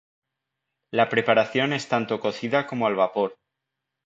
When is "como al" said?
2.65-2.95